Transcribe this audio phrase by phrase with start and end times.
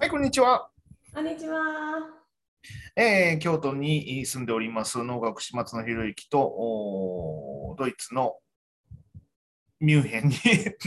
[0.00, 0.70] はい、こんにちは。
[1.12, 1.58] こんにちは。
[2.96, 8.38] えー京都に住んでおります能楽師松野博之とドイツの
[9.78, 10.36] ミュンヘンに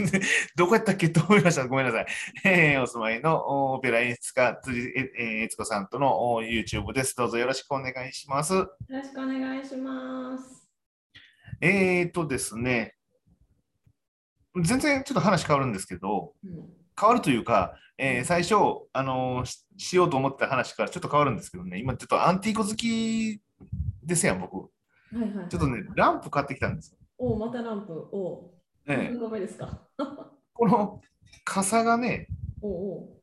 [0.58, 1.68] どこやったっけと思いました。
[1.68, 2.06] ごめんなさい。
[2.44, 7.14] えーお住まいのおオペラ演出家、辻ええー悦子さんとのお YouTube です。
[7.14, 8.52] どうぞよろしくお願いします。
[8.52, 10.68] よろしくお願いします。
[11.60, 12.96] えーとですね、
[14.60, 18.54] 全然ちょっと話変わるんですけど、うん、変わるというか、えー最初、
[18.92, 23.40] あのーし、しようと思った話からちょっと変わるんですけどね、今ちょっとアンティーコ好き
[24.02, 24.54] ですやん、僕。
[24.56, 24.68] は
[25.12, 25.48] いはい、はい。
[25.48, 26.98] ちょっとね、ランプ買ってきたんですよ。
[27.18, 27.92] おまたランプ。
[28.12, 28.50] お
[28.86, 29.80] ええ目ですか
[30.52, 31.00] この
[31.44, 32.28] 傘がね、
[32.60, 33.20] おお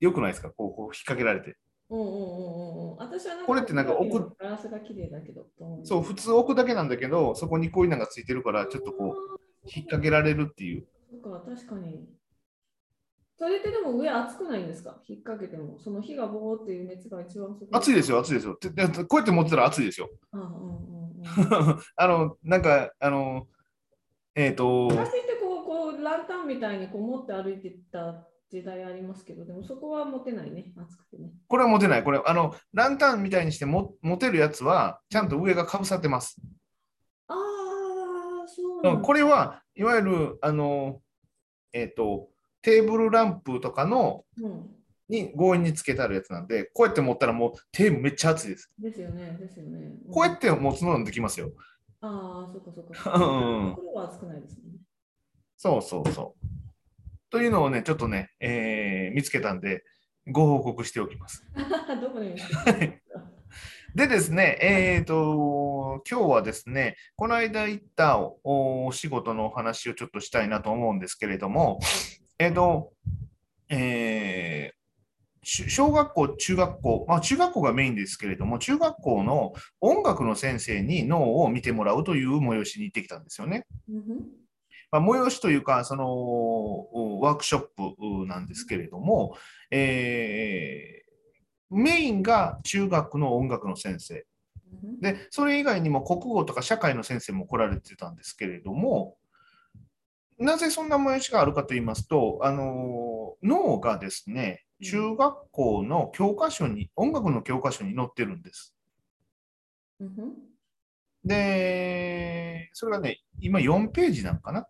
[0.00, 0.50] 良くないですか？
[0.50, 1.56] こうこう引っ掛けられて。
[1.90, 5.46] おおおおお私はなんかこれってなんか奥ガラスが綺麗だけど。
[5.84, 10.86] そう、普通置くだけなんだけど、そこにこういうのがついてるから、ちょっとこう、引っ掛けられるっていう。
[11.10, 12.08] そうか、確かに。
[13.38, 15.00] それってでも上熱くないんですか？
[15.08, 15.78] 引っ掛けても。
[15.78, 18.58] その火がボーっていう熱が一番熱いですよ、熱いですよ。
[18.60, 20.10] ででこうやって持ってたら熱いですよ。
[20.32, 21.22] あうんうんう
[21.74, 21.78] ん。
[21.96, 23.46] あの、なんか、あの、
[24.34, 31.30] えっ、と、昔ってこうこうランタンみたいにこう持って歩いてた時代ありますけど、でもそこは持てないね、熱くてね。
[31.46, 32.02] これは持てない。
[32.04, 36.40] これ、あの、ランタンみたいにしても持てるやつは、ちゃんと上がかぶさってます。
[37.28, 39.00] ああ、そうなんだ。
[39.02, 41.02] これはいわゆる、あの、
[41.72, 42.30] えっ、と、
[42.68, 44.66] テーブルランプとかの、うん、
[45.08, 48.70] に強引につけてあるやつなんで、こうやって持ったらもう手めっちゃ熱いです。
[48.78, 49.78] ですよね、ですよね。
[49.78, 51.50] んこうやって持つのもできますよ。
[52.02, 53.14] ああ、そっかそっか。
[53.14, 54.62] うんこれは熱くないですね。
[55.56, 56.46] そうそうそう。
[57.30, 59.82] というのをね、ちょっとね、えー見つけたんで、
[60.30, 61.42] ご報告しておきます。
[62.02, 63.02] どこで見つけたんで
[63.94, 71.80] でですね、えっ、と、今日はですね、この間行ったおお仕事のお話をちょっとしたいなと思うんですけれども、
[72.38, 72.92] えっ、と、
[73.68, 74.78] えー
[75.44, 83.64] し小学校、中学校、まあ中学校がメインですけれども、中学校の音楽の先生に脳を見てもらうという催しに行ってきたんですよね。
[84.90, 89.36] まあ、催しというか、そのおワークショップなんですけれども、
[89.70, 91.08] えー
[91.70, 94.24] メインが中学の音楽の先生。
[95.02, 99.17] で、それ以外にも国語とか社会の先生も来られてたんですけれども、
[100.38, 108.74] なぜそんな催しがあるかと言いますと、あの脳がですね、中学校の教科書に、音楽の教科書に載ってるんです。
[110.00, 110.08] うん
[111.24, 114.68] で、それがね、今4ページなのかな、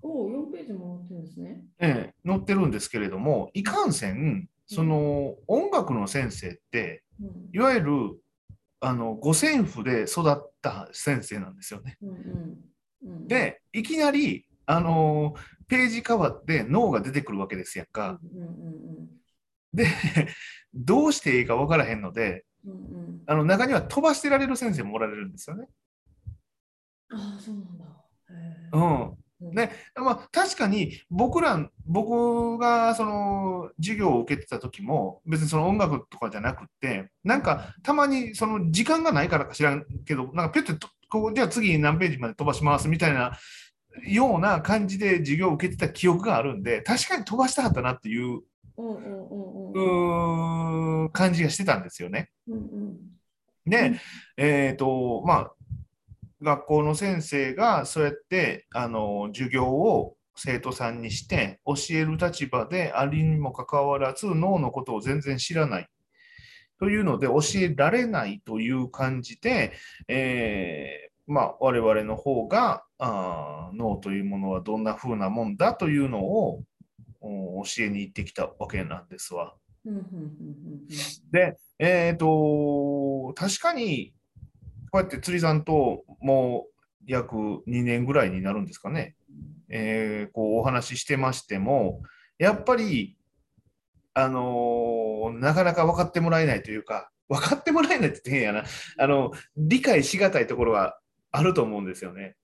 [0.00, 1.64] おお、4ページも載ってるんですね。
[1.80, 7.92] ええ、載ってるんですけれども、いかんせん、その音楽の先生って、うんいわゆる
[8.80, 11.98] あの五線譜で育った先生なんですよね。
[12.02, 12.58] うんうん
[13.04, 14.44] うん、で、いきなり、
[14.76, 15.34] あの
[15.68, 18.18] ページ変わって脳が出てくるわけですやんうんか。
[18.22, 19.08] うんうん
[19.72, 19.86] で、
[20.74, 25.66] どうしていいか分からへんので、うんうんうん、あの中には飛ばしてられる先生もおられるんですよね。
[27.10, 27.84] ああ、そうなんだ。
[28.30, 29.22] へうーん。
[29.50, 43.36] ね、まあ、確かに僕ら、僕がその授業を受けてた時も、別にその音楽とかじゃなくって、なんかたまにその時間がないからか知らんけど、なんかピュッてとこう、じゃあ次何ページまで飛ばしますみたいな
[44.06, 48.42] ような感じで授業を受けてた記憶があるんで、確かに飛ばしたかったなっていう
[51.10, 52.30] 感じがしてたんですよね。
[52.48, 52.96] うんうん。
[53.66, 54.00] で、
[54.36, 55.52] えっ、と、まあ、
[56.42, 65.88] 学校の先生がそうやって、あの、授業を生徒さんにして教える立場でありにもかかわらず脳のことを全然知らない。
[66.78, 69.72] というので教えられないという感じで、
[70.08, 76.62] えーまあ、我々の方があー脳というものはどんな風なもんだというのを
[77.20, 79.54] お教えに行ってきたわけなんですわ。
[81.32, 84.14] で、えっ、と、確かに、
[84.90, 89.16] こうやって釣りさんともう約2年ぐらいになるんですかね、
[89.68, 92.02] えーこうお話ししてましても、
[92.38, 93.16] やっぱり、
[94.14, 98.64] あのーなかなか分かってもらえないというか、分かってもらえないって言って変やな、
[98.98, 100.98] あの、理解しがたいところは
[101.32, 102.36] あると思うんですよね。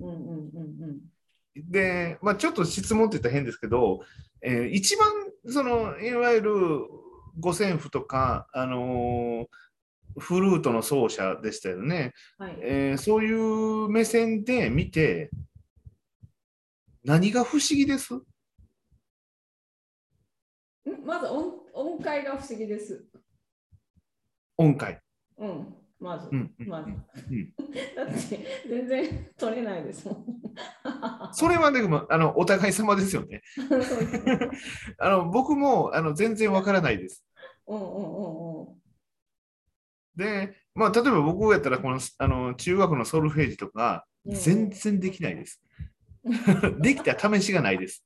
[0.00, 1.00] うんうんうんうん
[1.56, 4.04] で、まあ、ちょっと質問って言ったら変ですけど、
[4.42, 5.08] えー一番
[5.46, 6.52] そのいわゆる
[7.40, 9.46] 五線譜とか、あのー
[10.20, 12.58] フルートの奏者でしたよね、はい。
[12.60, 15.30] えーそういう目線で見て
[17.02, 18.14] 何が不思議です？
[18.14, 18.22] ん？
[21.04, 23.04] まず音音階が不思議です。
[24.56, 25.00] 音階。
[25.38, 25.74] うん。
[26.00, 26.28] まず。
[26.30, 27.52] うんうんまずうん
[27.96, 30.24] だって全然取れないですもん。
[31.32, 33.42] それはでもあのお互い様ですよね。
[34.98, 37.24] あの僕もあの全然わからないです。
[37.66, 38.78] うんうんうんうん。
[40.16, 45.62] で、まあ、例えば僕やったらこのあの中学のソルフェージとかうん全然できないです。
[46.80, 48.04] できた試しがないです。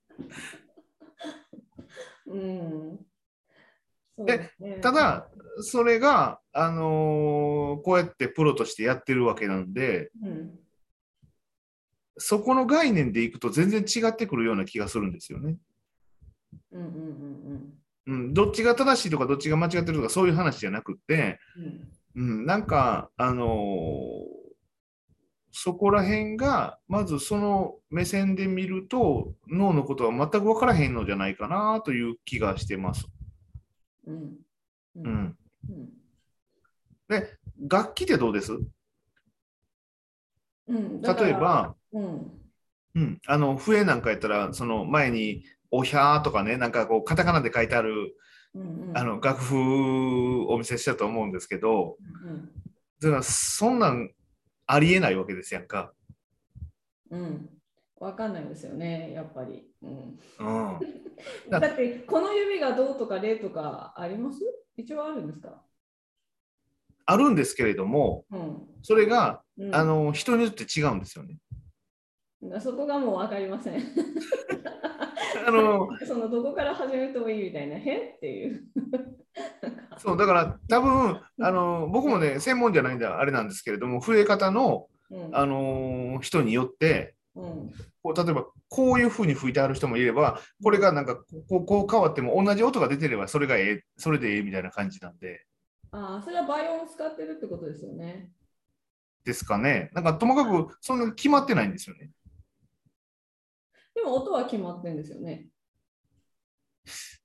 [2.26, 3.06] うん。
[4.24, 5.28] でただ、
[5.60, 10.58] それが、あのーこうやってプロとしてやってるわけなんで、うん、
[12.19, 15.56] そこの概念でいくと全然違ってくるような気がするんですよね。
[16.70, 17.72] うんうんうん
[18.04, 21.38] うん、どっちが正しいとかどっちが間違ってるとかそういう話じゃなくって、
[22.14, 22.22] うん。
[22.22, 24.42] うん、なんか、あのー
[25.52, 33.06] そこら辺が、まずその目線で見ると、脳のことは全く分からへんのじゃないかなという気がしてます。
[34.06, 34.14] うん。
[34.14, 34.38] う
[34.96, 35.12] うん。
[35.12, 35.37] ん、
[37.10, 37.69] うん。
[37.69, 38.52] 楽器ってどうです？
[40.69, 41.00] うん。
[41.02, 42.40] 例えば、うん。
[42.94, 48.14] うん、あの笛なんかやったら、その前に、おひゃーとかね、なんかこう、カタカナで書いてある
[48.54, 48.99] うんうん。
[48.99, 52.50] あの楽譜お見せしたと思うんですけど、うん
[53.00, 54.12] だからそんなん
[54.66, 55.93] ありえないわけですやんか。
[57.10, 57.49] うん
[58.02, 60.81] わかんないですよねやっぱり、うん、うん、
[61.49, 64.40] だってこの指がどうとか例とかあります？
[64.76, 65.62] 一応あるんですか？
[67.06, 68.69] あるんですけれども、うん。
[68.82, 69.75] それが、うん。
[69.75, 71.38] あの人によって違うんですよね。
[72.60, 73.75] そこがもう分かりません。
[75.46, 78.64] あの そのどこから始めてもいいみたいな、へっていう。
[79.99, 85.37] そうだから多分あの僕もね専門じゃないんだあれなんですけれども増え方の、うん。
[85.37, 91.17] あの人によってうんこう例えばこういうふうに吹いてある人もいればこれがなんか
[91.49, 95.46] こうこう変わっても同じ音が出てればそれがええそれでええみたいな感じなんで
[95.93, 98.31] ああ、それは倍音を使ってるってことですよね。
[99.25, 102.11] ですかねなんかともかくそんなに決まってないんですよね。
[103.94, 105.46] でも音は決まってるんですよね。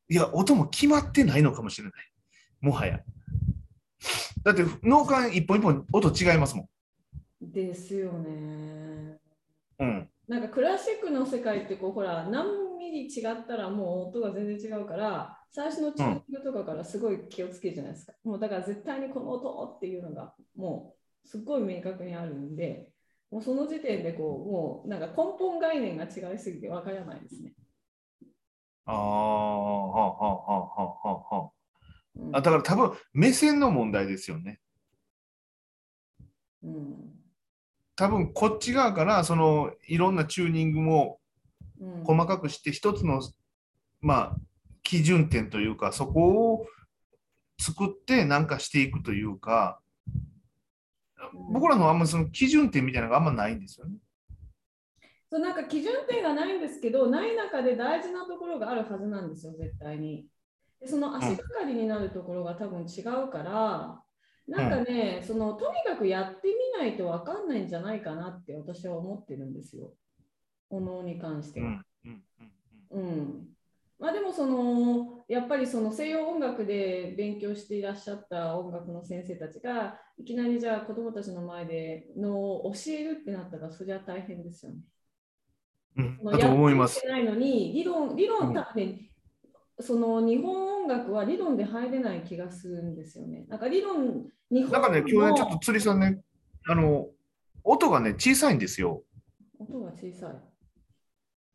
[0.10, 1.94] いや音も決まってないのかもしれない
[2.62, 3.00] もはや。
[4.44, 6.70] だって脳幹一本一本音違いますもん。
[7.42, 8.97] ですよね。
[9.80, 18.14] うんなんかクラシックの世界ってこうほら何ミリ違ったらもう音が全然違うから最初のチューニングとかからすごい気をつけるじゃないですか。
[18.24, 20.94] もうだから絶対にこの音っていうのがも
[21.24, 22.90] うすっごい明確にあるんで
[23.32, 27.54] もうその時点でこうもうなんか根本概念が違いすぎてわからないですね。
[28.86, 31.52] ああ、はあはあはあはあは。
[32.34, 34.60] あだから多分目線の問題ですよね。
[36.64, 37.17] うん
[37.98, 41.20] 多分こっち側からそのいろんなチューニングも
[41.82, 43.22] うん細かくして一つの
[44.00, 44.36] まあ
[44.84, 46.66] 基準点というかそこを
[47.60, 49.80] 作ってなんかしていくというか
[51.52, 53.98] 僕らのあんまその基準点みたいなのがあんまないんですよね。
[55.30, 60.26] そうなんか基準点がないんですけど、ない中で大事なところがあるはずなんですよ、絶対に。
[60.80, 64.02] でその足がかりになるところが多分違うから、
[64.48, 69.94] なんかね、そのとにかくやってみないと分かんないんじゃないかなって私は思ってるんですよ、
[70.70, 71.68] お能に関しては。
[71.68, 72.24] うんうん
[72.92, 73.48] うんうん
[74.00, 84.78] まあ、でもそのやっぱりその西洋音楽で勉強していらっしゃった音楽の先生たちがいきなりじゃあ子どもたちの前でのを教えるってなったらそりゃ大変ですよね。
[85.98, 87.04] うんうんだと思います。
[87.08, 89.10] ないのに理論理論多分ね、
[89.80, 93.46] その日本音楽は理論で入れない気がするんですよね。
[93.50, 96.20] なんか理論なんかね今日ねのちょっと釣りさんね
[96.70, 97.08] あの
[97.64, 99.04] 音がね小さいんですよ。
[99.60, 100.36] 音が小さい。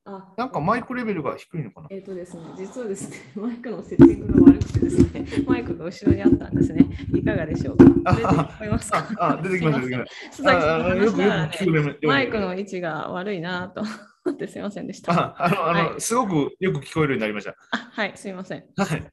[0.05, 1.87] あなんかマイクレベルが低いのかな？
[1.91, 6.87] えっ、とですね、実はですね、 マイクのセッティングが悪くてですね、マイクが後ろにあったんですね。
[7.15, 7.85] いかがでしょうか？
[8.05, 9.09] あ出て聞こえますか？
[9.19, 12.07] ああ出てきました出てきまし須崎さんた。
[12.09, 13.83] マイクの位置が悪いなと
[14.27, 15.37] 思ってすみませんでした。
[15.41, 17.55] あの あの、はいすごくよく聞こえるようになりました。
[17.71, 18.65] はい、すみません。
[18.77, 19.05] はい。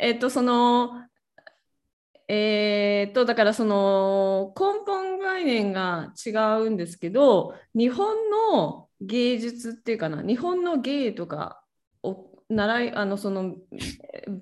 [0.00, 0.90] えっ、と、その、
[2.28, 6.30] えっ、と、だからその根本概念が違
[6.66, 11.62] うんですけど、日本の芸術っていうかな、日本の芸とか
[12.02, 13.56] を習い、あの、その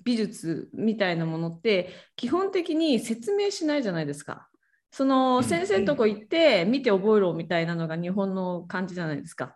[0.02, 4.48] 美術みたいなものって、基本的に説明しないじゃないですか。
[4.96, 9.54] そのうん先生のとこ行って見て覚えろみたいなのが日本の感じじゃないですか。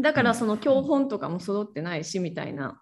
[0.00, 2.80] だからその教本とかも揃ってないしみたいな。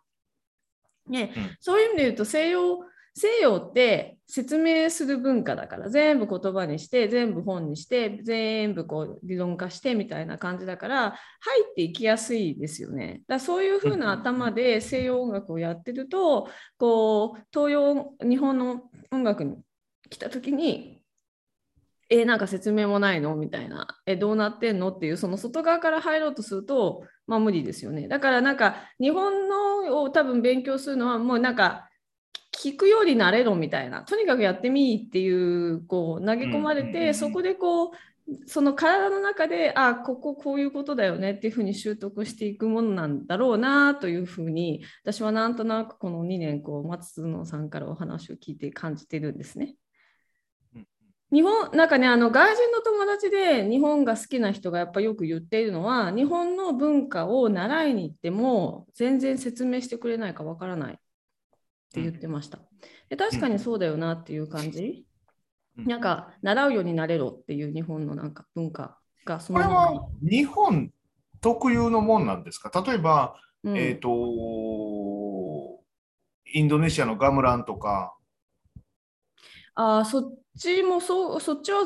[1.09, 2.79] ね、うんそういう意味で言うと西洋
[3.15, 11.11] 西洋って説明する文化だから全部言葉にして全部本にして全部こう理論化してみたいな感じだから
[11.41, 13.23] 入っていきやすいですよね。
[13.27, 19.57] だそういう風な頭で西洋音楽をやってるとこう東洋日本の音楽に
[20.09, 21.03] 来た時に
[22.09, 31.90] えなんか説明もないのみたいなえどうなってんのっていうその外側から入ろうとするとまあ無理ですよねだからなんか日本のを多分勉強するのはもうなんか
[32.63, 34.03] 聞くようになれろみたいな。
[34.03, 37.91] とにかくやってみっていうこう投げ込まれて、そこでこう
[38.47, 49.75] その体の中であこここういうことだよねっていうふうに習得していくものなんだろうなというふうに私はなんとなくこの2年こう松野さんからお話を聞いて感じてるんですね。
[51.33, 60.99] 日本なんかねあの外人の友達で日本が好きな人がやっぱよく言っているのは日本の文化を習いに行っても全然説明してくれないかわからない
[61.91, 62.61] って言ってました。
[63.09, 65.05] で確かにそうだよなっていう感じ。
[65.77, 70.91] なんか習うようになれろっていう日本のなんか文化がそのこれは日本
[71.41, 72.71] 特有のもんなんですか？
[72.87, 74.09] 例えば、うん、えっ、ー、と
[76.53, 78.15] インドネシアのガムランとか。
[79.75, 81.85] あそっちもそう、そっちは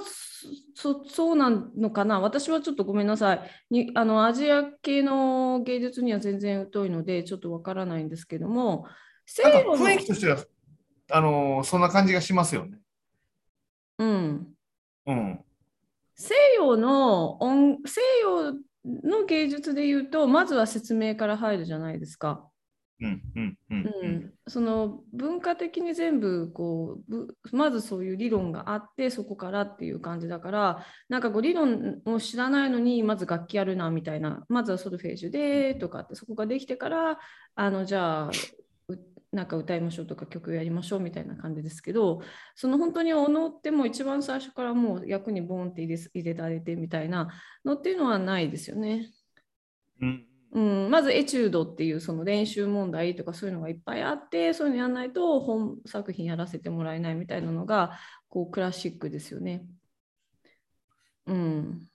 [0.74, 2.18] そそうなのかな？
[2.18, 3.40] 私はちょっとごめんなさい。
[3.70, 4.26] にあの。
[4.26, 8.86] アジア系の芸術には全然疎いので、ちょっとわからないんですけども、
[9.26, 10.44] 西洋の雰囲気としては
[11.10, 12.78] あのそんな感じがしますよね。
[13.98, 14.48] うん。
[15.06, 15.40] うん、
[16.14, 18.54] 西洋の音西洋
[18.84, 22.48] の芸術で言うと、まずは説明から入るじゃないですか。
[24.46, 37.18] その文化的に全部こうまずそういう理論があってそこからっていう感じだからなんかこう理論を知らないのにまず楽器やるなみたいなまずはソルフェージュでとかってそこができてから
[37.56, 38.30] あのじゃあ
[39.34, 42.22] なんか歌いましょうとか曲やりましょうみたいな感じですけど
[42.54, 47.28] その本当におのっても一番最初からもう役にボンって入れ入れられてみたいな
[47.64, 49.10] のっていうのはないですよね。
[50.00, 57.98] うんうん、まずエチュードっていうその練習問題とかそういうのがいっぱいあってそういうのやらないと本作品やらせてもらえないみたいなのが
[58.28, 59.64] こうクラシックですよね。
[61.26, 61.88] うん、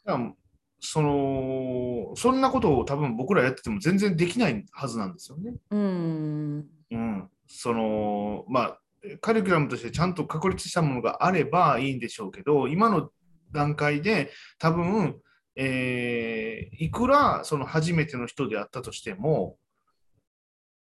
[0.81, 5.53] そのそんなことを多分僕らやってても全然できないはずなんですよね。
[5.71, 8.79] うん、うん、そのまあ
[9.21, 13.09] カリキュラムとしてちゃんと確立したものがあればいいんでしょうけど今の
[13.51, 15.19] 段階で多分
[15.61, 19.57] えー、いくらその初めての人であったとしても、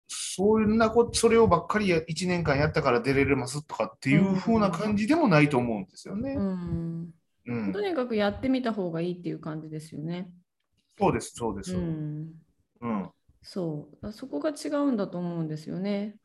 [0.07, 6.35] そんなこと、それをばっかり1年間やったから出れますとかっていう風な感じでもないと思うんですよね。
[6.37, 7.09] うん
[7.45, 10.29] うん、とにかくやってみた方がいいっていう感じですよね。
[10.97, 11.75] そうです、そうです。
[11.75, 12.31] うん。
[12.81, 13.09] うん、
[13.43, 16.15] そう、そこが違うんだと思うんですよね。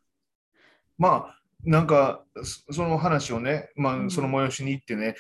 [0.97, 5.17] まあ、なんか、その話をね、まあ、その催しに行ってね、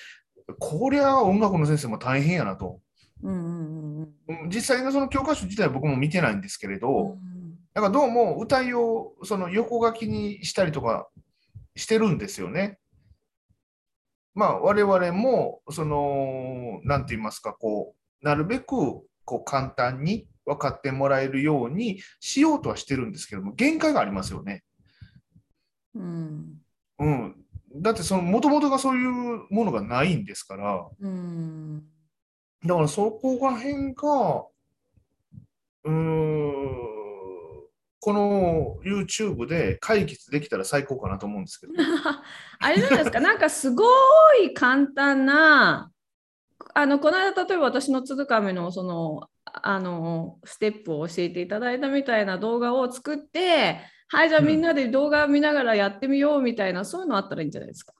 [0.46, 2.80] うん、こりゃ音楽の先生も大変やなと。
[3.22, 11.08] うんうんうん、実際のその教科書自体は僕も見てないんですけれど、うん、だからどうも歌いをその横書きにしたりとか
[11.74, 12.78] してるんですよね。
[14.34, 24.64] まあ我々もその何て言いますかこうなるべくこう簡単に分かってもらえるようにしようとはしてるんですけども限界がありますよね。
[25.94, 26.60] うん、
[26.98, 27.36] うん、
[27.76, 30.88] だってそのもともとがそういうものがないんですから。
[31.00, 31.82] うん
[32.64, 34.46] だからそこが辺が、
[35.84, 36.88] うーん、
[38.00, 41.72] この YouTube で解決できたら最高かなと思うんですけど。
[42.58, 43.84] あれないですか、なんかすご
[44.42, 45.92] い簡単な、
[46.74, 57.92] あのこの間、例えば私の鶴亀のそのあのステップを教えていただいたみたいな動画を作って、はい、じゃあみんなで動画見ながらやってみようみたいな、うん、そういうのあったらいいんじゃないですか？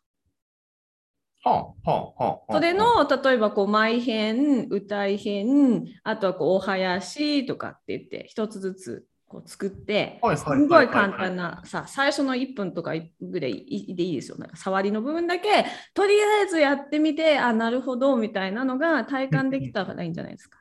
[1.45, 20.59] はあはあはあ、それの例えばこう舞編歌い編あとはこうお囃子とかって言って一つずつこう作って、すごい簡単なさ最初の1分とかぐらいでいいですよなんか触りの部分だけとりあえずやってみてあなるほどみたいなのが体感できたらいいんじゃないですか。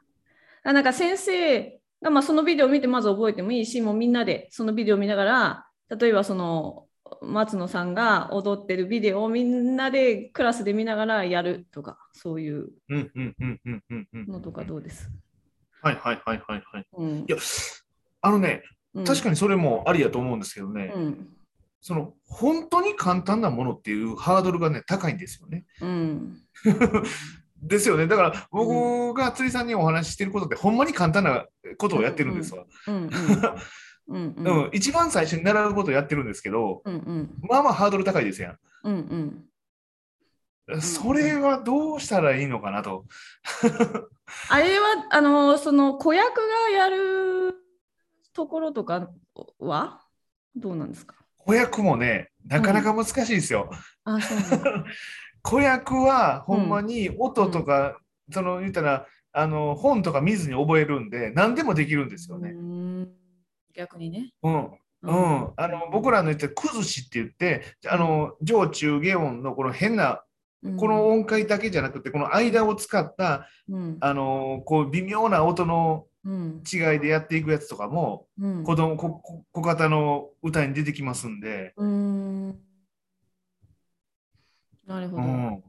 [0.73, 6.85] なんか先生がまあそのビデオを見てまず覚えてもいいしもうみんなでそのビデオを見ながら例えばその
[7.21, 12.69] 松野さんが踊ってるビデオをみんなでクラスで見ながらやるとかそういう
[14.13, 15.09] のとかどうです？
[15.81, 16.85] はいはいはいはいはい。
[16.97, 17.37] うん、いや
[18.21, 18.61] あのね、
[18.93, 21.29] うん、確かにそれもありやと思うんですけどね、うん、
[21.79, 25.65] その本当に簡単なものっていうハードルがね高いんですよね。
[25.81, 26.41] うん、
[27.61, 28.07] ですよね。
[28.07, 31.45] だから僕が釣りさんにお話ししてることってほんまに簡単な
[31.77, 32.65] ことをやってるんですわ。
[32.87, 33.09] うん。
[34.09, 38.57] うん、 一番最初に習うことをやってるんですけど、うんうん、まあまあハードル高いですやん。
[38.83, 39.47] うん
[40.67, 43.05] うん、それはどうしたらいいのかなと。
[44.49, 47.55] あれはあのその子役がやる
[48.33, 49.09] ところとか
[49.59, 50.01] は
[50.55, 51.15] どうなんですか？
[51.37, 53.69] 子役もねなかなか難しいですよ。
[54.05, 54.39] うん、あそう
[55.47, 57.97] 子役はほんまに音とか、
[58.33, 62.49] その言ったらあの本とか見ずに覚えるんで何でもできるんですよね。
[62.49, 63.09] うん。
[63.73, 64.33] 逆にね。
[64.43, 64.65] うん、
[65.03, 70.21] うん、あの僕らの言ってる崩しって言ってあの上中下音のこの変な
[70.63, 70.77] うん。
[70.77, 73.97] この音階だけじゃなくてこの間を使ったうん。
[74.01, 76.61] あのこう微妙な音のうん。
[76.69, 78.63] 違いでやっていくやつとかもうん。
[78.65, 82.16] 子供小型の歌に出てきますんで、うん
[84.87, 85.23] なるほど。
[85.23, 85.63] うん、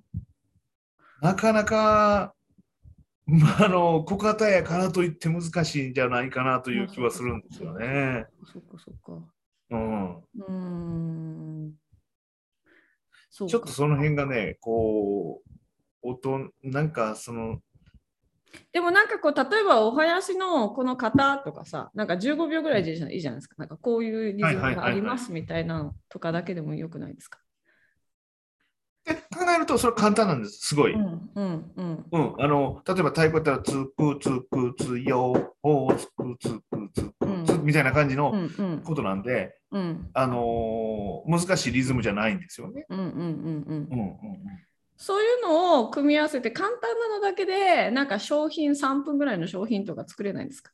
[1.20, 2.34] なかなか、
[3.26, 8.26] まあ、あの小型やからといって難しいんじゃないかなという気はするんですよね。
[8.52, 9.28] そっかそっか。
[9.70, 11.75] うん、うーん。
[13.30, 15.50] そうちょっとその辺がねこう
[16.02, 17.58] 音なんかその
[18.72, 27.38] でもなんかこう例えばお囃子のこの型とかさなんか15秒ぐらいでいいじゃないいいじゃないですかなんかこういうリズムがありますみたいなのとかだけでもよくないですか？
[29.09, 30.69] で考えるとそれ簡単なんです。
[30.69, 30.95] すごい。
[30.95, 32.05] うんうんうん。
[32.11, 36.62] うん、あの例えば太鼓やったらつくつくつよおつくつく
[36.95, 37.12] つく
[37.47, 37.65] つうん。
[37.65, 40.11] みたいな感じうのことなんで、うん。
[40.15, 42.87] あのー難しいリズムじゃないんですよね。
[42.88, 43.88] うんうんうんうん。
[43.91, 44.19] うんうん
[45.00, 50.73] そういうのを組み合わせて簡単なのだけでなんか商品3分ぐらいの商品とか作れないんですか？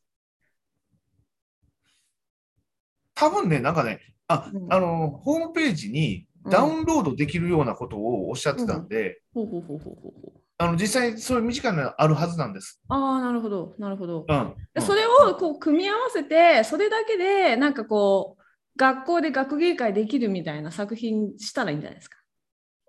[3.15, 4.73] 多分ね、なんかね、あ、うん。
[4.73, 10.41] あの、ホームページにダウンロードできるようなことをおっしゃってたんで、ほうほうほうほうほうほう。
[10.59, 12.81] あの、実際そういう短いのがあるはずなんです。
[12.89, 14.25] ああなるほどなるほど。
[14.29, 14.55] うん。
[14.73, 18.43] でそれをこう組み合わせてそれだけでなんかこう
[18.77, 22.19] 学校で学芸会できるみたいな作品したらいいんじゃないですか？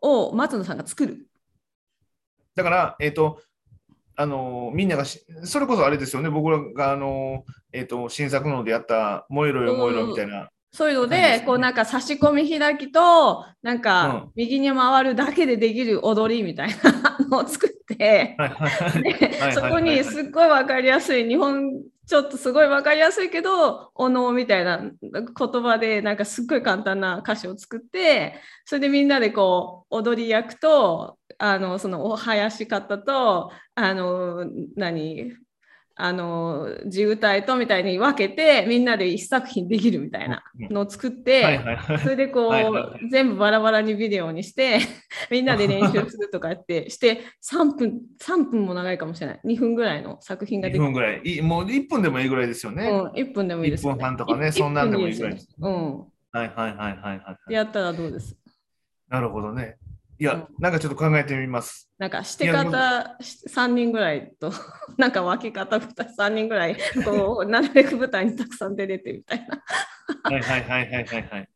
[0.02, 1.28] を松野さんが作る。
[2.56, 3.42] だから、えっ、と、
[4.16, 7.44] あのみんながし、それこそあれですよね、僕らが、あの
[7.74, 10.50] えっ、と、新作のでやった、燃えろよ、燃えろみたいな。
[10.76, 11.44] そういうので、ね。
[11.46, 14.32] こうなんか差し込み開きとなんかうん。
[14.36, 18.36] 右に回るだけでできる踊りみたいな のを作って、
[19.54, 35.34] そこにすっごい分かりやすい日本ちょっとすごい分かりやすいけどお能みたいな言葉でなんかすっごい簡単な歌詞を作ってそれでみんなでこう踊り役とあのそのお囃子方とあの何？
[35.98, 41.60] あの自由体とみたいに分けてみんなで一作品できるみたいなのを作って、
[42.04, 44.80] それでこう、全部バラバラにビデオにして
[45.32, 49.40] みんなで練習するとかやってして3分3分も長いかもしれない。
[49.46, 51.22] 2分ぐらいの作品がで2きる、分ぐらい。
[51.24, 52.90] いもう1分でもいいぐらいですよね。
[52.90, 53.88] うん、1分でもいいです。
[53.88, 56.00] よ、1分半とかねいそんなんでもいいぐらいですようん。
[56.38, 57.54] はいはいはいはいはい。
[57.54, 58.36] やったらどうです？
[59.08, 59.78] なるほどね。
[60.18, 61.90] いや、うんなんかちょっと考えてみます。
[61.98, 64.52] なんかして方3人ぐらいと
[64.98, 69.64] なんか分け方3人ぐらいこう なるべく舞台にたくさん出れてみたいな。
[70.24, 71.50] はいはいはいはいはいはい。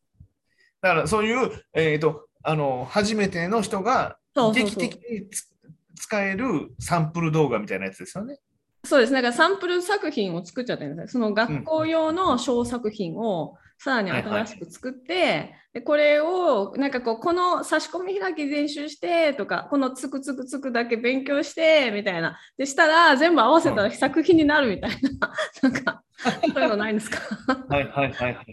[0.82, 4.18] だからそういう、えっ、と、あの、初めての人が
[4.54, 5.50] 劇的につ
[5.96, 8.38] 使えるサンプル動画みたいなやつですよね。
[8.84, 9.12] そうです。
[9.12, 11.08] なんかサンプル作品を作っちゃってるんですよ。
[11.08, 24.90] その学校用の小作品をさらに新しく作って、でこれをなんかこうこの差し込み開き練習してとかこのつくつくつくだけ勉強してみたいなでしたら全部合わせたら作品になるみたい
[25.20, 27.18] な、 なんかそういうのないんですか？
[27.70, 28.46] はいはいはいはい。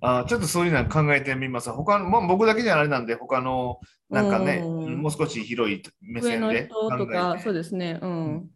[0.00, 1.70] あちょっとそういうのは考えてみます。
[1.70, 7.98] 他の、まあ、僕だけじゃあれなんで、他の、なんかね、うんもう少し広い目線で考人とかえてそうですね。
[8.00, 8.50] うん。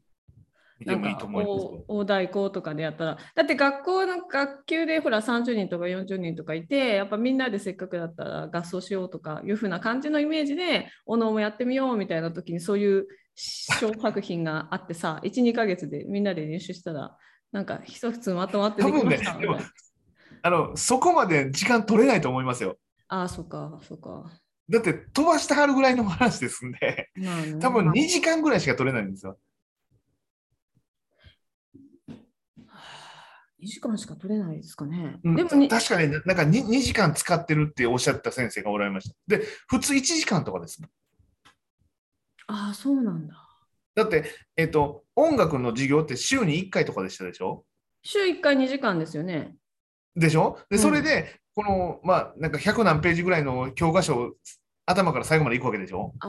[0.81, 17.16] 見てなんかもいいと思います大大太鼓とかでやったらだって学校の学級でほら30人とか40人とかいてやっぱみんなでせっかくだったら合奏しようとかいうふうな感じのイメージでお能もやってみようみたいな時にそういう小作品があってさ 12ヶ月でみんなで練習したら
[17.53, 19.59] なんか一つまとまってできました多分ねでも
[20.43, 22.79] あの、そこまで時間取れないと思いますよ。
[23.09, 24.31] ああそっかそっか。
[24.69, 29.37] だって飛ばしてはるぐらいの話ですんで、まあね多分2時間ぐらいしか取れないんですよ。
[33.62, 35.18] 2時間しか取れないですかね。
[35.25, 39.16] うんでもに確かになんか 2, 2時間使ってるっておっしゃった先生がおられました。
[39.27, 40.90] で、普通1時間とかですもん。
[42.46, 43.35] ああそうなんだ。
[43.94, 44.25] だって、
[44.57, 47.64] えっ、と、音楽の授業って週に1回とかでしたでしょ？
[48.03, 49.57] 週1回2時間ですよね。
[50.16, 50.59] でしょ？
[50.70, 54.33] で、うんそれで、この、まあ、なんか100何ページぐらいの教科書を
[54.87, 56.12] 頭から最後までいくわけでしょ？
[56.20, 56.29] あ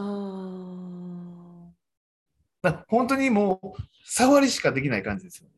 [2.63, 2.73] あ。
[2.89, 5.55] 本当にもう、触りしかできない感じですよね。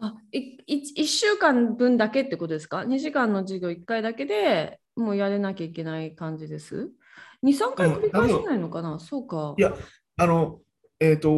[0.00, 6.90] あいい1週間分だけってことですか ?2 時間の授業1回だけでもうやれなきゃいけない感じです
[7.42, 9.54] ？2、3回繰り返せないのかな、そうか。
[9.58, 9.74] いや
[10.16, 10.60] あの、
[11.00, 11.28] えっ、と、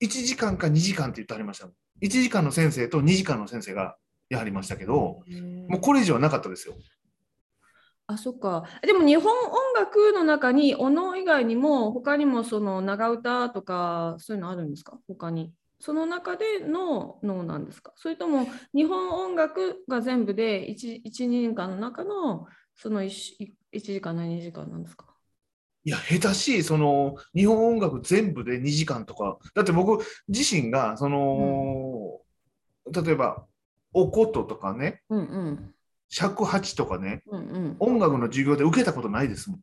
[0.00, 1.68] 1時間か2時間って言ってありました。
[2.02, 3.96] 1時間の先生と2時間の先生が
[4.28, 4.94] やはりましたけど、
[5.68, 6.74] もうこれ以上はなかったですよ。
[8.06, 8.64] あ、そっか。
[8.82, 14.98] でも日本音楽の中に、お能以外にも、他にもその長唄とか、そういうのあるんですか？
[15.08, 15.52] 他に。
[15.80, 17.92] その中での能なんですか？
[17.96, 23.10] それとも日本音楽が全部で 1, 1年間の中のその 1,
[23.72, 25.06] 1時間な2時間なんですか？
[25.86, 29.36] いや、下手しい、その、日本音楽全部で2時間とか。
[29.54, 32.22] だって僕自身が、その、
[32.90, 33.44] 例えば、
[33.92, 35.74] おこととかね、うんうん。
[36.08, 37.76] 尺八とかね、うんうん。
[37.80, 39.60] 音楽の授業で受けたことないですもん。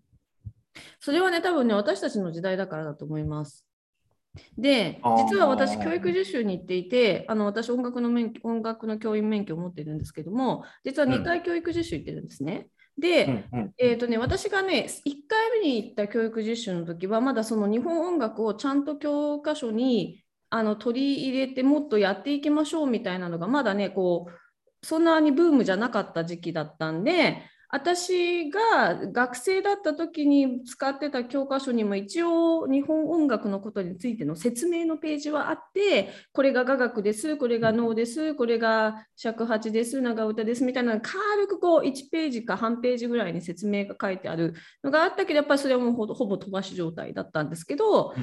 [0.99, 3.65] それはね、多分ね、私たちの時代だからだと思います。
[4.57, 12.67] で実は私、教育実習に行っていて、あの私音楽の免許、音楽の教員免許を持ってるんですけども、実は2回教育実習行ってるんですね。
[12.97, 44.53] で、うんうんえーとね、私がね、1回目に行った教育実習の時は、まだその日本音楽をちゃんと教科書にあの取り入れて、もっとやっていきましょうみたいなのが、まだね、こう、そんなにブームじゃなかった時期だったんで、私が学生だった時に使ってた教科書にも一応日本音楽のことについての説明のページはあってこれが雅楽ですこれが能ですこれが尺八です長唄ですみたいな軽くこう1ページか半ページぐらいに説明が書いてある
[44.83, 48.13] のがあったけどやっぱりそれはもうほほぼ飛ばし状態だったんですけど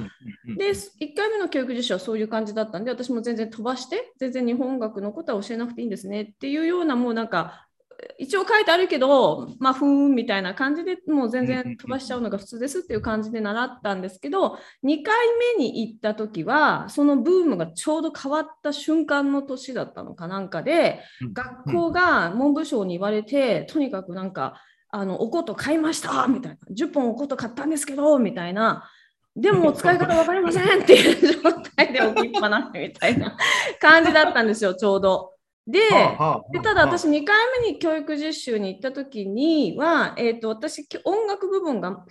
[0.57, 7.68] で1回目の教育実習はそういう感じだったんで私も全然飛ばして全然日本音楽のことは教えなくていいんですねっていうようなもうなんか
[8.17, 15.15] 一応書いてあるけどまあふーんみたいな感じでもう全然飛ばしちゃうのが普通ですっていう感じで習ったんですけど2回
[15.57, 21.33] 目に行った時はそのブームがちょうど変わった瞬間の年だったのかなんかでうん。
[21.33, 26.75] 学校が文部省に言われてとにかくなんかあのおこと買いましたみたいな。
[26.75, 28.89] 10本おこと買ったんですけどみたいな。
[29.35, 33.37] でも使い方分かりませんっていう状態で置きっぱなしみたいな
[33.79, 35.33] 感じだったんですよちょうど。
[35.69, 42.01] ではあはあでただ私2回目に教育実習に行った時には、えー、と私音楽部門がもう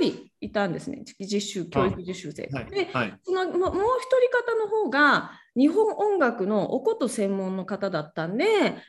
[0.00, 1.04] 1人いたんですね。
[1.20, 2.46] 実習教育実習生。
[2.48, 2.60] が。
[2.60, 3.18] はいではい。
[3.22, 8.44] そのもうもう一人方の方が日本音楽のおこと専門の方だったんで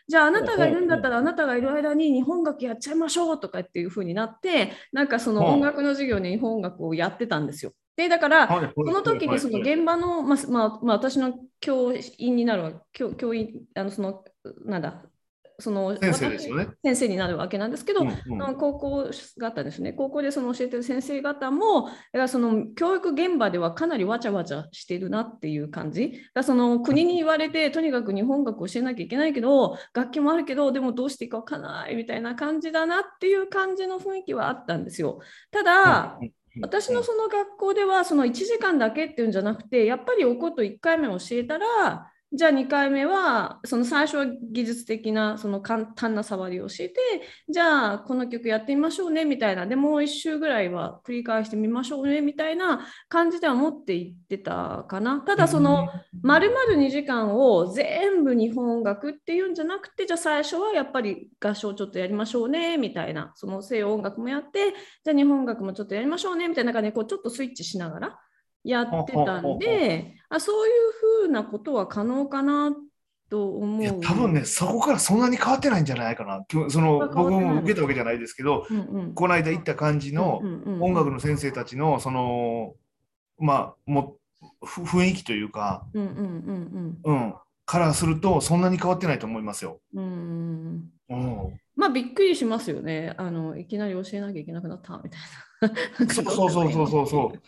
[0.07, 5.53] じゃああなたがいるんだったらあなたがいる間に日本楽やっちゃいましょうとかっていう風になってなんかそのはあ。
[5.53, 7.73] 音楽の授業に日本音楽をやってたんですよ。
[8.01, 14.23] でだからその時にそのはい現場の、まあまあまあ、私の教員になるわ教教員あのその
[14.65, 15.03] なんだ
[15.61, 16.67] その先生ですよね。
[16.83, 18.11] 先生になるわけなんですけど、うんう
[18.51, 21.89] ん高校方ですね、高校でその教えてる先生方も、
[22.27, 26.19] その教育現場ではかなりわちゃわちゃしてるなっていう感じ。
[26.33, 35.19] だその国に言われて、とにかく日本楽教えなきゃいけないけど、楽器もあるけど、でもどうしていいかわからないみたいな感じだなっていう感じの雰囲気はあったんですよ。
[35.51, 46.95] ただ、うんうん私のその学校ではその1時間だけっていうんじゃなくてやっぱりおこと1回目教えたらじゃあ2回目はその最初は技術的なその簡単な触りを教えて
[47.49, 49.67] じゃあこの曲やってみましょうねみたいな。
[49.67, 55.19] でもう1周ぐらいは繰り返してみましょうねみたいな感じでは持っていってたかな。
[55.19, 55.89] ただその
[56.21, 68.19] 丸々2時間を全部日本音楽っていうんじゃなくてじゃあ最初はやっぱり合唱ちょっとやりましょうねみたいなその西洋音楽もやってじゃあ日本音楽もちょっとやりましょうねみたいな感じでこうちょっとスイッチしながら
[68.63, 72.73] やってたんであそういうふうなことは可能かな
[73.29, 73.81] と思う。
[73.81, 76.45] いや多分ね、そこからそんなに変わってないんじゃないかな。
[76.69, 82.73] その僕も受けたわけじゃないですけど、うんうんこの間行った感じのうんうんうん音楽の先生たちのその
[83.39, 84.17] まあも
[84.61, 86.99] 雰囲気というか、うんうん。
[87.03, 87.33] うん、
[87.71, 89.79] からするとそんなに変わってないと思いますよ。
[89.93, 93.13] うんうんまあびっくりしますよね。
[93.17, 95.19] あのいきなり教えなきゃいけなくなったみたい
[96.05, 96.13] な。
[96.13, 97.39] そうそうそうそうそうそう。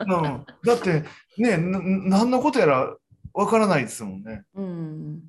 [0.00, 1.04] うん、だって
[1.36, 2.96] ねな何のことやら
[3.34, 4.44] わからないですもんね。
[4.54, 5.20] うん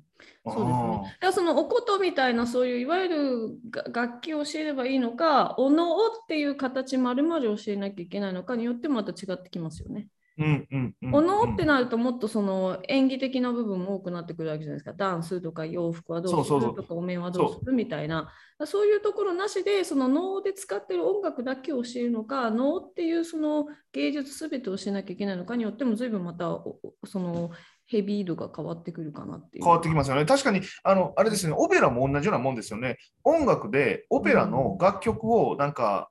[0.46, 1.16] そうですね。
[1.20, 10.08] あだそのおことみたいなそういういわゆるが楽器を教えればいいのか、おのおっていう形まるまる教えなきゃいけないのかによってもまた違ってきますよね。
[10.38, 14.92] ーうんうんうんおのおってなるともっとその演技的な部分も多くなってくるわけじゃないですか。
[14.92, 18.32] ダンスとか洋服はどうするとかお面はどうするみたいな。
[18.64, 26.62] そういうところなしでその能で使ってる音楽だけを教えるのか能っていうその芸術すべてを教えなきゃいけないのかによっても随分また
[27.06, 27.50] その
[27.86, 29.64] ヘビー度が変わってくるかなっていう。
[29.64, 30.24] 変わってきますよね。
[30.24, 32.96] 確かに、あの、あれですね、オペラも同じようなもんですよね。
[33.22, 36.10] 音楽でオペラの楽曲をなんか、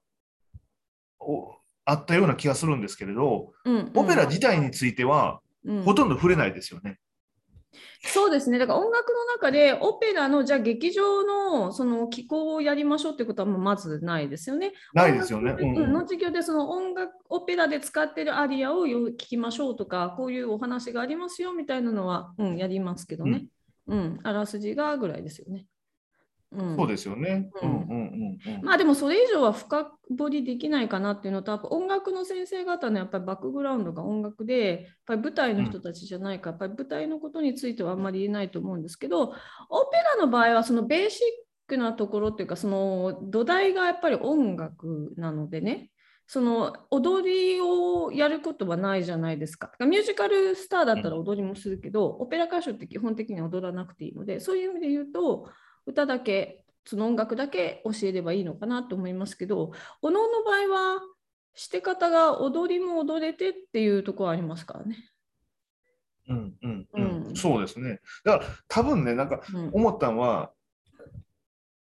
[1.19, 7.00] おあったような気がするんですけれど、うんうんオペラ自体についてはうんほとんど触れないですよね。
[8.04, 8.58] そうですね。
[8.58, 14.74] だから音楽の中でオペラのじゃあ劇場のその機構をやりましょうってことはもうまずないですよね。
[14.94, 15.54] ないですよね。
[15.54, 23.46] 音楽の授業でその音楽オペラで使ってるアリアをよ聞きましょうとかこういうお話がありますよみたいなのは、うん、やりますけどね。
[23.88, 25.65] うん、あらすじがぐらいですよね。
[26.51, 27.49] うんそうですよね。
[27.61, 28.65] ううんんうんうんうん。
[28.65, 39.35] まあでもそれ以上は深掘りできないかなっていうのと、音楽の先生方のやっぱりバックグラウンドが音楽で、やっぱり舞台の人たちじゃないから、やっぱり舞台のことについてはあんまり言えないと思うんですけど、オペ
[40.17, 41.21] ラの場合はそのベーシッ
[41.67, 45.89] クなところっていうか、その土台がやっぱり音楽なのでね、
[46.27, 49.71] その踊りをやることはないじゃないですか。
[49.79, 55.49] ミュージカルスターだったら踊りもするけど、オペラ歌手って基本的には踊らなくていいので、そういう意味で言うと、
[55.86, 61.02] 歌だけ、その音楽だけ教えればいいのかなと思いますけど、おのおの場合は、
[61.54, 64.98] して方が踊りも踊れてっていうところありますからね。
[66.30, 67.36] うんうんううんん。
[67.36, 68.00] そうですね。
[68.24, 70.52] だから多分ね、なんかうん思ったのは、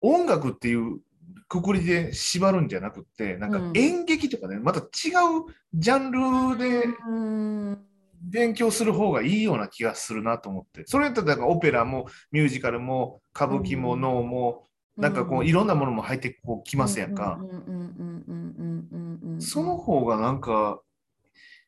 [0.03, 1.01] 音楽っていう
[1.49, 4.87] くくりで縛るんじゃなくって、なんかうん演劇とかね、また違う
[5.73, 7.87] ジャンルでうん
[8.31, 10.85] 勉強する方がいいような気がするなと思って。
[10.87, 17.39] それだったらオペラもミュージカルも歌舞伎も能も、うん、なんかこういろんなものも入ってこうきますやんか。
[19.39, 20.81] その方がなんか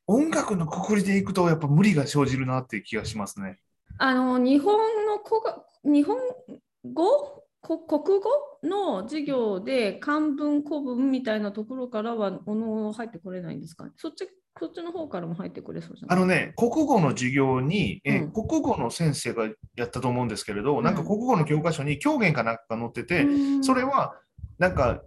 [0.07, 3.59] 音楽のくくりでいくとやっぱ無理が生じるなっていう気がしますね。
[3.99, 4.75] あの日本
[5.07, 6.19] の子が日本
[6.92, 7.42] 語？
[7.69, 8.23] 国語
[8.62, 13.87] の授業で漢文古文みたいなところからはおの入ってこれないんですか？
[13.87, 16.16] ねそっちそっちの方からも入ってくれそうじゃない？
[16.16, 18.33] あのね、国語の授業に、えうん。
[18.33, 19.45] 国語の先生が
[19.77, 20.85] やったと思うんですけれど、うん。
[20.85, 23.64] なんか国語の教科書に狂言かなんかが載ってて、うん。
[23.64, 24.14] それは
[24.59, 25.03] なんか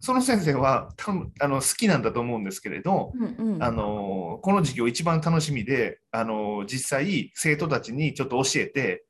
[0.00, 3.62] その先生は多分あの好きなんだと思うんですけれど、うんうん。
[3.62, 9.04] あのこの授業一番楽しみで、あの実際生徒たちにちょっと教えて、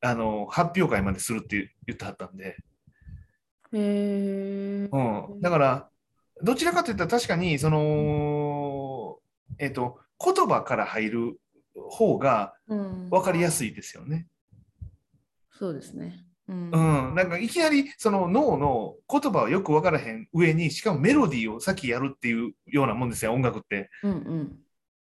[0.00, 2.56] あの発表会までするって言ってはったんで、
[3.72, 5.30] へー。
[5.32, 5.88] うん、だから
[6.42, 7.78] どちらかといったら確かにその、
[9.58, 11.40] えっと言葉から入る
[11.74, 14.26] 方がうん分かりやすいですよね。
[15.50, 16.24] そうですね。
[16.46, 23.90] うんうん、なんかいきなりその脳の言葉はよく分からへん上にしかもメロディーを先やるっていうようなもんですよ音楽って。
[24.02, 24.58] うんうん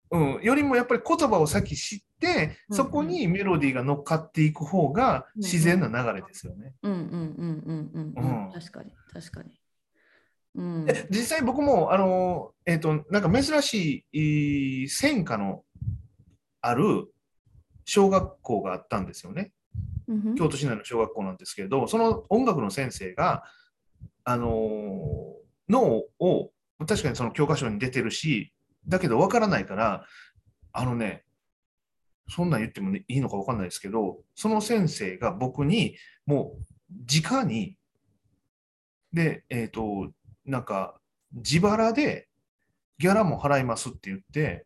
[0.10, 6.74] うん、よりもやっぱり言葉を先知ってうんそこにメロディーが乗っかっていく方が自然な流れですよね。
[6.82, 9.60] うんうんうんうんうんうんうん確かに確かに。
[10.58, 15.64] うんで実際僕もあの、えっとなんか珍しい戦歌の
[16.62, 17.14] ある
[17.86, 19.52] 小学校があったんですよね。
[20.08, 23.44] うんうん京都市内の小学校なんですけれど、その音楽の先生が、
[24.24, 26.52] あのー脳を、
[26.88, 28.54] 確かにその教科書に出てるし、
[28.88, 30.06] だけど分からないから、
[30.72, 31.24] あのね、
[32.30, 37.78] そんなん言っても、ね、いいのか分かんないですけど、その先生が僕に、もう、直に、
[39.14, 40.12] で、えっ、と、
[40.48, 41.00] なんか、
[41.34, 42.30] 自腹で
[42.98, 44.66] ギャラも払いますって言って、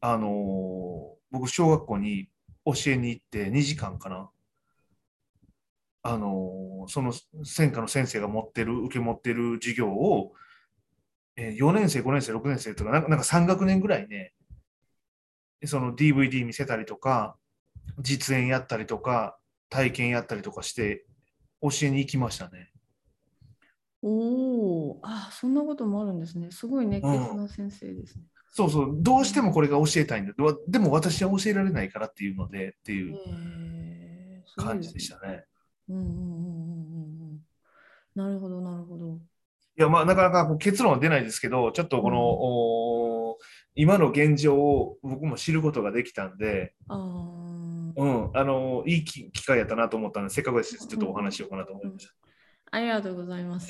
[0.00, 2.28] あのー僕、小学校に
[2.66, 4.30] 教えに行って2時間かな。
[6.04, 7.12] あのーその
[7.44, 10.32] 専科の先生が持ってる、受け持ってる授業を、
[11.36, 14.34] えー4年生、5年生、6年生とか、なんかなんか3学年ぐらいね、
[15.64, 17.36] その DVD 見せたりとか、
[17.98, 19.38] 実演やったりとか、
[19.70, 21.06] 体験やったりとかして、
[21.60, 22.71] 教えに行きましたね。
[24.02, 26.50] おお、あ、そんなこともあるんですね。
[26.50, 28.24] すごい熱血な先生ですね。
[28.50, 30.34] そうそう、どうしてもこれが教えたいんだ。
[30.44, 33.16] わでも私は教えられないからっていうので、っていう
[34.56, 35.44] 感じでしたね。
[35.88, 37.40] うんうんうんうんうんうん。
[38.14, 39.20] なるほど、なるほど。
[39.78, 43.22] いや、まあ、なかなか結論は出ないですけど、ちょっとこの、うん
[43.74, 52.06] 今の現状を僕も知ることができたんで、ああ、うん、あのいいき機会やったなと思ったので、せっかくですしちょっとお話しようかなと思いまし
[52.72, 53.68] ありがとうございます。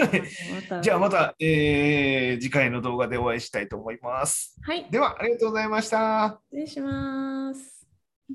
[0.70, 0.80] ま。
[0.80, 4.56] じゃあまた、えー次回の動画でお会いしたいと思います。
[4.62, 6.40] はい、では、ありがとうございました。
[6.50, 7.81] 失礼します。